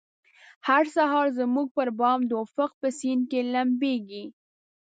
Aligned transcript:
هر 0.67 0.83
سهار 0.95 1.27
زموږ 1.39 1.67
پربام 1.77 2.19
د 2.25 2.31
افق 2.45 2.71
په 2.81 2.87
سیند 2.99 3.23
کې 3.31 3.39
لمبیږې 3.53 4.23